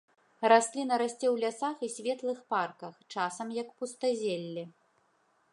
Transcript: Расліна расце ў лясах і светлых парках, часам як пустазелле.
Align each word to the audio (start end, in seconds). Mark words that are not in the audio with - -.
Расліна 0.51 0.97
расце 1.01 1.27
ў 1.33 1.35
лясах 1.43 1.77
і 1.87 1.91
светлых 1.97 2.37
парках, 2.55 2.93
часам 3.17 3.47
як 3.61 3.67
пустазелле. 3.83 4.63